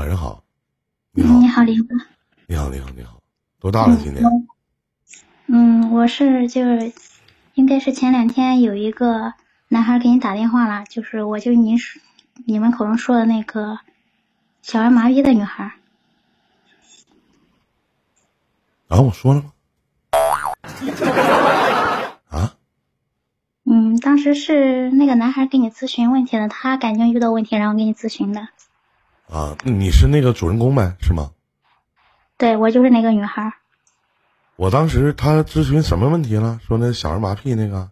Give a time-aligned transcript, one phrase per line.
[0.00, 0.42] 晚上好，
[1.12, 1.94] 你好，你好，林哥。
[2.46, 3.20] 你好，你好，你好，
[3.58, 4.24] 多大了今年？
[5.46, 6.90] 嗯，我是就是，
[7.52, 9.34] 应该是前两天有一个
[9.68, 11.78] 男孩给你打电话了，就是我就您
[12.46, 13.78] 你们口中说的那个
[14.62, 15.70] 小儿麻痹的女孩。
[18.88, 19.52] 啊，我说了吗？
[22.30, 22.54] 啊，
[23.66, 28.48] 嗯，当时是那个男孩给你咨询问题的，他感情遇到问题，然后给你咨询的。
[29.30, 31.30] 啊，你是那个主人公呗，是吗？
[32.36, 33.52] 对，我就是那个女孩。
[34.56, 36.60] 我当时他咨询什么问题了？
[36.66, 37.90] 说那小儿麻痹那个，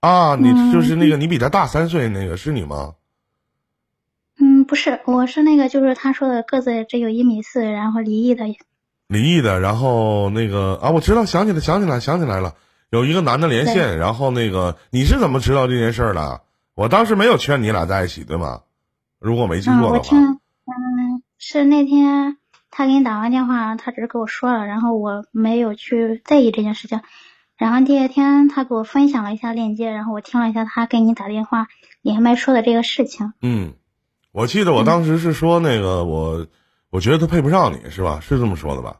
[0.00, 2.94] 啊，你嗯就是那个你比他大三岁那个是你吗？
[4.40, 8.44] 嗯，不是，我是那个就是他说的个子只有一米四，然后离异的。
[9.06, 12.54] 离异的，然后那个啊，我知道，想起来，想起来，想起来了，
[12.90, 16.42] 有一个男的连线，然后那个你是怎么知道这件事儿的？
[16.74, 18.60] 我当时没有劝你俩在一起，对吗？
[19.18, 20.40] 如果没记嗯，错的，话，嗯，
[21.38, 22.36] 是那天
[22.70, 27.00] 他给你打完电话，他只是跟我说了，然后我没有去在意这件事情。
[27.56, 31.68] 然后第二天他给我分享了一下链接，然后我听了一下他给你打电话
[32.02, 33.32] 连麦说的这个事情。
[33.40, 33.74] 嗯，
[34.32, 36.46] 我记得我当时是说那个我，
[36.90, 38.20] 我觉得他配不上你，是吧？
[38.20, 38.96] 是这么说的吧？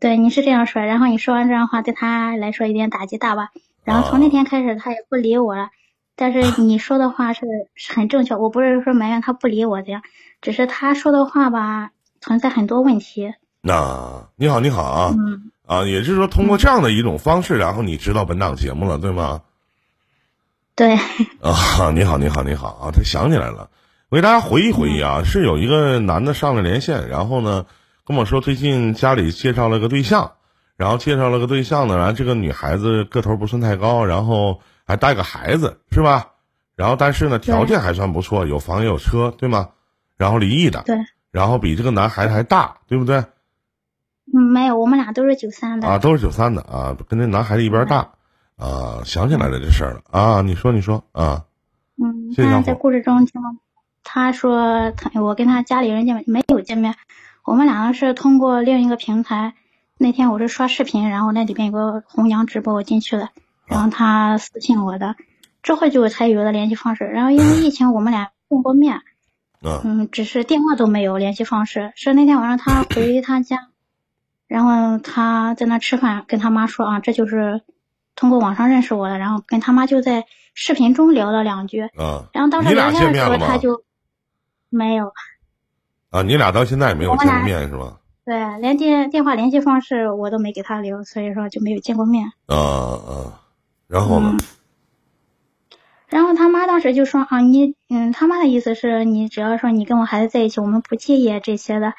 [0.00, 3.50] 对，你是这样说，然后你说完这样话对他来说有点打击大吧？
[3.84, 5.70] 然后从那天开始他也不理我了。
[6.16, 10.02] 但是 你说的话是是很正确，我不是说埋怨他不理我这样，
[10.40, 13.34] 只是他说的话吧存在很多问题。
[13.60, 19.42] 那你好，你好啊，嗯，啊，也就是说通过这样的一种方式，然后你知道本档节目了，对吗？
[20.76, 20.94] 对，
[21.40, 22.90] 啊，你好，你好，你好啊！
[22.92, 23.70] 他想起来了，
[24.08, 27.64] 我给大家回忆回忆啊，是有一个男的上了连线，然后呢
[28.04, 30.32] 跟我说最近家里介绍了个对象，
[30.76, 36.32] 然后介绍了个对象呢，然后这个女孩子个头不算太高，然后还带个孩子，是吧？
[36.76, 39.70] 然后但是呢条件还算不错，有房也有车，对吗？
[40.16, 40.96] 然后离异的，对，
[41.30, 43.24] 然后比这个男孩子还大，对不对？
[44.32, 45.86] 嗯，没有，我们俩都是九三的。
[45.86, 48.10] 啊，都是九三的啊，跟这男孩子一边大
[48.56, 51.44] 啊，想起来了这事儿了啊，你说你说啊，
[52.02, 53.40] 嗯，但是在故事中听
[54.02, 56.94] 他说他我跟他家里人见面没有见面，
[57.44, 59.54] 我们两个是通过另一个平台。
[59.96, 63.30] 那天我是刷视频，然后那里边有个红娘直播，我进去了，
[63.66, 65.16] 然后他私信我的，
[65.62, 67.04] 之后就才有了联系方式。
[67.04, 69.00] 然后因为疫情，我们俩见过面，
[69.62, 71.92] 嗯嗯，只是电话都没有联系方式。
[71.96, 73.68] 是那天晚上他回他家，
[74.46, 77.62] 然后他在那吃饭，跟他妈说啊，这就是
[78.14, 80.24] 通过网上认识我的，然后跟他妈就在
[80.54, 83.82] 视频中聊了两句，啊，然后当时聊天的时候他就
[84.68, 85.12] 没有，
[86.10, 87.98] 啊，你俩到现在也没有见过面是吧？
[88.24, 92.26] 对，连电电话联系方式我都没给他留，所以说就没有见过面。
[92.46, 93.43] 啊啊，
[93.94, 94.34] 然后呢？
[94.36, 94.44] 嗯
[96.08, 101.92] 然后他妈当时就说啊，你嗯，他妈的意思是你只要说你跟我孩子在一起，我们不介意这些的。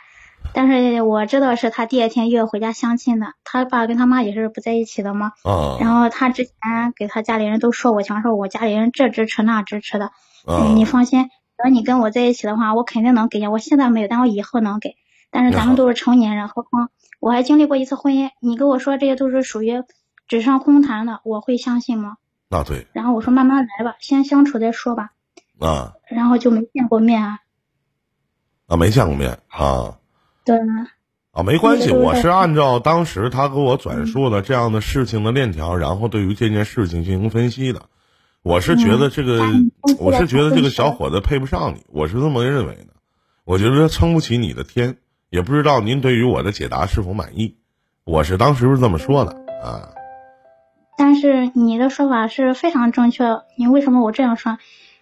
[0.53, 5.31] 但是我知道是他第二天又要回家相亲的，他爸跟他妈也是不在一起的嘛。
[5.43, 6.53] 啊然后他之前
[6.95, 10.05] 给他家里人都说我强，说我家里人这支持那支持的。
[10.05, 10.11] 啊
[10.47, 11.29] 嗯，你放心，只
[11.65, 13.47] 要你跟我在一起的话，我肯定能给你。
[13.47, 14.95] 我现在没有，但我以后能给。
[15.29, 16.89] 但是咱们都是成年人，何况
[17.19, 19.83] 我还经历过一次婚姻，你跟我说这些都是属于
[20.27, 22.17] 纸上空谈的，我会相信吗？
[22.47, 25.11] 那对然后我说慢慢来吧，先相处再说吧。
[25.59, 27.39] 啊然后就没见过面啊。
[28.67, 29.97] 啊，没见过面啊
[30.43, 30.57] 对，
[31.31, 37.83] 啊，没关系，我是按照当时他给我转述的这样的事情的链条，然后对于这件事情进行分析的。
[38.43, 42.93] 我是觉得这个，嗯我是觉得这个小伙子配不上你，我是这么认为的。
[43.43, 44.97] 我觉得他撑不起你的天，
[45.29, 47.57] 也不知道您对于我的解答是否满意。
[48.03, 49.31] 我是当时是这么说的
[49.63, 49.94] 啊。
[50.97, 53.41] 但是你的说法是非常正确。
[53.55, 54.57] 你为什么我这样说？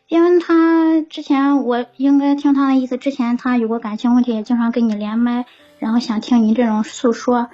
[0.08, 5.46] 因为他之前我应该听他的意思，之前他有过感情问题，也经常跟你连麦，
[5.80, 7.50] 然后想听你这种诉说。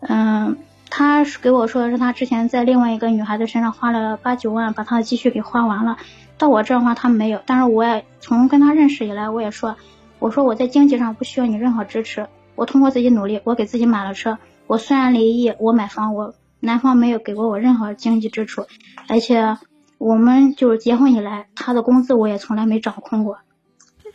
[0.00, 0.56] 嗯，
[0.88, 5.98] 他是给我说的是他之前在另外一个女孩子身上花了八九万，把他的积蓄给花完了。
[6.38, 9.76] 到我这儿的话他没有，但是我也从跟他认识以来，我也说，
[10.18, 14.38] 我说我在经济上不需要你任何支持，我通过自己努力，我给自己买了车。
[14.66, 18.66] 我虽然离异，我买房，我男方没有给过我任何经济支出，
[19.08, 19.56] 而且
[19.98, 23.38] 我们就是结婚以来，他的工资我也从来没掌控过。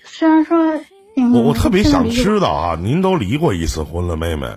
[0.03, 0.79] 虽然说，
[1.15, 4.47] 嗯，我我特别想知道啊，您都离过一次婚了，妹妹。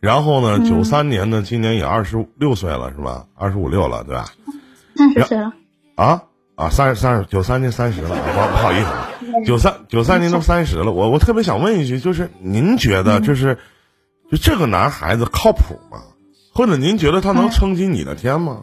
[0.00, 3.26] 然后呢，嗯九三年呢，今年也二十六岁了，是吧？
[3.34, 4.24] 二十五六了，对吧？
[4.96, 5.52] 三十岁了，
[5.94, 6.22] 啊
[6.54, 9.10] 啊，三十三十九三年三十了，不不好意思啊，
[9.46, 10.90] 九三九三年都三十了。
[10.90, 13.58] 我我特别想问一句，就是您觉得就是，
[14.30, 15.98] 就这个男孩子靠谱吗？
[16.52, 18.62] 或者您觉得他能嗯撑起你的天吗？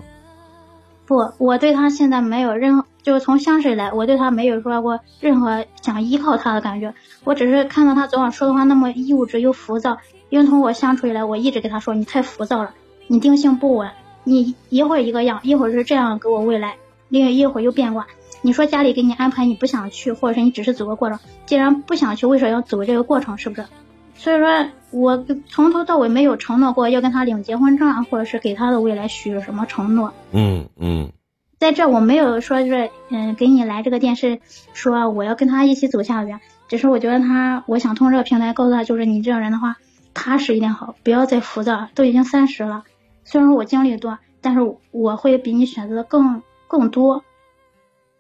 [1.06, 6.94] 不，我对他现在没有任何，就是从相识以来，我对他没有说过任何想依靠他的感觉。
[7.24, 9.98] 我只是看到他昨晚说的话那么幼稚又浮躁，
[10.30, 12.72] 因为从我相处以来，我一直跟他说你太浮躁了，
[13.07, 13.89] 你定性不稳，
[14.25, 16.75] 你一会儿一个样，一会儿是这样给我未来，
[17.07, 18.06] 另一会儿又变卦。
[18.42, 23.38] 你说家里给你安排你不想去，或者是你只是走个过程，既然不想去，为什么要走这个过程？
[23.38, 23.66] 是不是？
[24.17, 30.13] 所以说我从头到尾没有承诺过要跟他领结婚证，或者是给他的未来许什么承诺。
[30.31, 31.11] 嗯嗯，
[31.59, 34.39] 在这我没有说就是嗯给你来这个电视
[34.73, 36.35] 说我要跟他一起走下去，
[36.67, 39.77] 只是我觉得他，我想通过这个平台告诉他，就是你这个人的话
[40.13, 41.87] 踏实一点好，不要再浮躁。
[41.93, 42.83] 都已经三十了，
[43.23, 44.59] 虽然说我经历多，但是
[44.91, 47.23] 我会比你选择的更更多。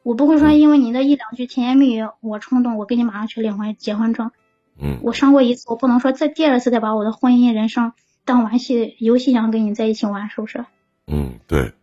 [0.03, 4.31] 我不会说因为你的一两句甜言蜜语，我冲动，我跟你马上去领回结婚证。
[4.79, 7.93] 嗯，我伤过一次，我不能说再第二次再把我的婚姻人生
[8.25, 10.65] 当玩戏游戏一样跟你在一起玩，是不是？
[11.07, 11.73] 嗯，对。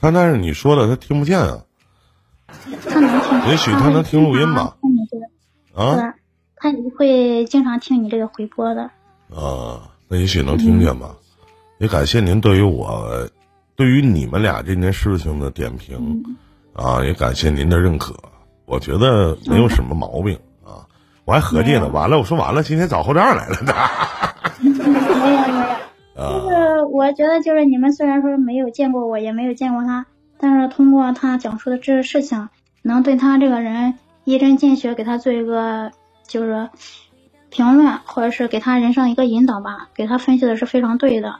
[0.00, 1.64] 他但是你说的他听不见啊。
[2.88, 3.50] 他能听。
[3.50, 4.76] 也许他能听录音吧。
[5.74, 6.14] 啊。
[6.56, 8.82] 他会经常听你这个回播的。
[9.34, 11.16] 啊，那也许能听见吧。
[11.78, 13.28] 也感谢您对于我，
[13.74, 16.22] 对于你们俩这件事情的点评。
[16.72, 18.14] 啊，也感谢您的认可，
[18.64, 20.40] 我觉得没有什么毛病啊。
[21.24, 23.72] 我还合计呢，完了，我说完了，今天找后账来了呢。
[24.60, 25.58] 没有没
[26.16, 30.06] 有，就是我觉得，就是你们虽然说没有见过我，也没有见过他，
[30.38, 32.48] 但是通过他讲述的这些事情，
[32.82, 35.92] 能对他这个人一针见血，给他做一个
[36.26, 36.68] 就是
[37.50, 41.36] 评论，或者是给他人生一个引导吧，给他分析的是非常对的。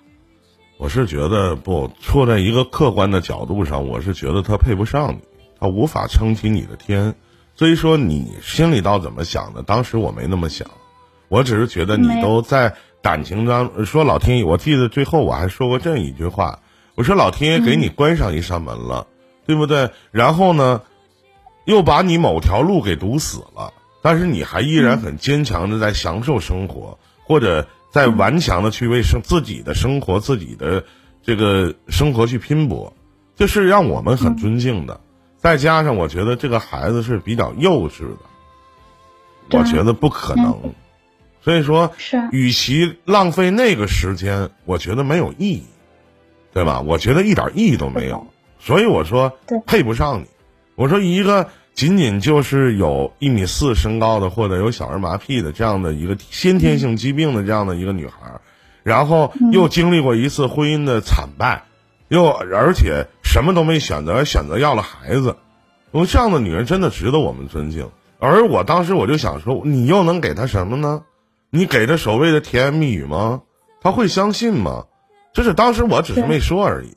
[0.78, 5.18] 我是觉得不错，在一个客观的角度上，我是觉得他配不上你，
[5.60, 7.14] 他无法撑起你的天。
[7.54, 9.62] 所以说你心里倒怎么想的？
[9.62, 10.68] 当时我没那么想，
[11.28, 16.60] 我只是觉得你都在感情当说老天爷，我记得最后我还说过这样一句话，
[16.94, 19.06] 我说老天爷给你关上一扇门了，
[19.46, 19.90] 对不对？
[20.10, 20.82] 然后呢，
[21.64, 23.72] 又把你某条路给堵死了，
[24.02, 27.66] 但是你还依然很坚强的在享受生活，或者。
[27.92, 30.82] 在顽强的去为生自己的生活、自己的
[31.22, 32.94] 这个生活去拼搏，
[33.36, 34.98] 这是让我们很尊敬的。
[35.42, 40.56] 再加上我觉得这个孩子是比较幼稚的，我觉得不可能。
[41.42, 45.64] 所以说，是与其浪费那个时间，我觉得没有意义，
[46.54, 46.80] 对吧？
[46.80, 48.26] 我觉得一点意义都没有。
[48.60, 49.36] 所以我说，
[49.66, 50.26] 配不上你。
[50.76, 51.50] 我说一个。
[51.74, 58.42] 仅仅就是有一米四身高的，或者有小儿麻痹的这样的一个先天性疾病的这样的一个女孩，
[58.82, 61.64] 然后又经历过一次婚姻的惨败，
[62.08, 65.36] 又而且什么都没选择，选择要了孩子，
[65.90, 67.88] 我这样的女人真的值得我们尊敬。
[68.18, 71.04] 而我当时我就想说，你又能给她什么呢？
[71.48, 73.40] 你给她所谓的甜言蜜语吗？
[73.80, 74.84] 她会相信吗？
[75.32, 76.94] 这是当时我只是没说而已。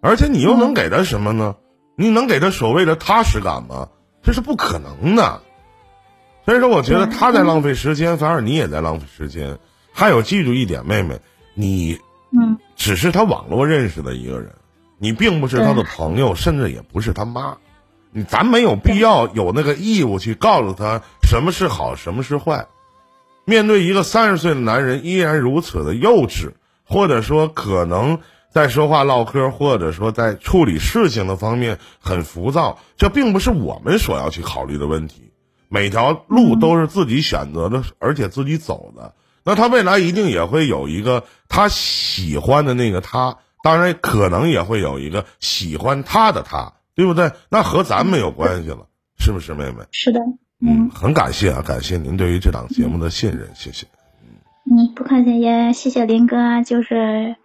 [0.00, 1.56] 而且你又能给她什么呢？
[1.94, 3.88] 你能给她所谓的踏实感吗？
[4.22, 5.42] 这是不可能的。
[6.46, 9.58] 所以说，我觉得他在浪费时间，反而你也在浪费时间。
[9.92, 11.20] 还有，记住一点，妹妹，
[11.52, 12.00] 你
[12.32, 14.50] 嗯，只是他网络认识的一个人，
[15.00, 17.56] 你并不是他的朋友，甚至也不是他妈。
[18.12, 22.66] 你咱没有必要有那个义务去告诉他什么是好，什么是坏。
[23.44, 26.52] 面对一个三十岁的男人依然如此的幼稚，
[26.84, 28.20] 或者说可能。
[28.52, 35.30] 在说话唠嗑，或者说在处理事情的方面很浮躁，这并不是我们所要去考虑的问题。
[35.68, 39.14] 每条路都是自己选择的，而且自己走的。
[39.44, 47.32] 那他未来一定也会有一个他喜欢的那个他，当然可能也会有一个喜欢他的他，对不对？
[47.48, 48.86] 那和咱没有关系了，
[49.18, 49.84] 是不是，妹妹？
[49.92, 50.20] 是的，
[50.60, 53.86] 嗯，很感谢啊，感谢您对于这档节目的信任，谢谢。
[54.70, 57.36] 嗯，不客气，也谢谢林哥，就是。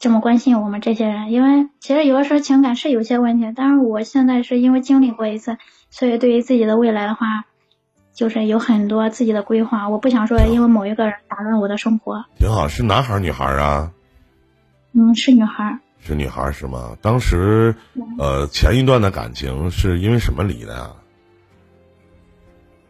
[0.00, 5.58] 这么关心我们这些人，因为其实有的时候情感是有些问题，但是我现在是因为经历过一次，
[5.90, 7.46] 所以对于自己的未来的话，
[8.14, 9.88] 就是有很多自己的规划。
[9.88, 12.24] 我不想说因为某一个人打乱我的生活。
[12.38, 13.90] 挺好，是男孩女孩啊？
[14.98, 15.78] 嗯，是女孩。
[16.00, 16.96] 是女孩是吗？
[17.00, 17.76] 当时，
[18.18, 20.90] 呃，前一段的感情是因为什么离的呀？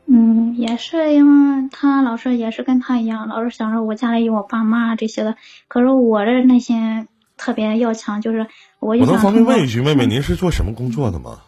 [0.06, 5.36] 嗯，也是因为他老是也是跟他一样，老是想着我家里有我爸妈这些的。
[5.68, 8.46] 可是我的内心特别要强，就是
[8.78, 8.96] 我。
[8.96, 11.42] 我能方便问一句，妹妹，您是做什么工作的吗？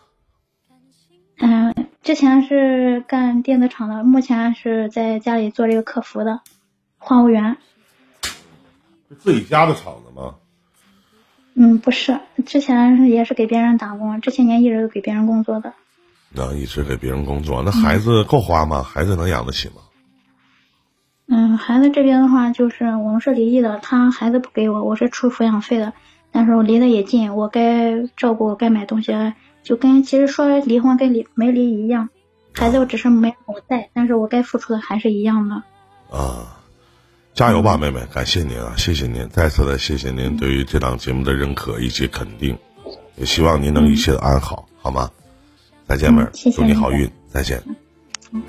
[1.39, 6.41] 嗯，之前是干电子厂的，目前是在家里做这个客服的，
[6.99, 7.57] 话务员。
[9.09, 10.35] 是自己家的厂子吗？
[11.55, 15.73] 嗯，不是，之前也是给别人打工，这些年一直都给别人工作的。
[16.33, 18.83] 那一直给别人工作，那孩子够花吗？
[18.83, 19.75] 孩子能养得起吗？
[21.27, 25.93] 嗯，孩子这边的话，就是我们是离异的，他孩子不给我，我是出抚养费的。
[26.33, 29.13] 但是我离得也近，我该照顾、该买东西，
[29.65, 32.09] 就跟其实说离婚跟离没离一样，
[32.53, 35.57] 孩子我只是没我带，但是我该付出的还是一样的。
[36.17, 36.60] 啊，
[37.35, 38.01] 加油吧，妹妹！
[38.13, 42.57] 感谢您啊，谢谢您，再次的谢谢您对于这档节目的认可以及肯定，
[43.17, 45.11] 也希望您能一切安好，好吗？
[45.87, 47.63] 再见，妹儿，祝你好运，再见。
[48.33, 48.43] 嗯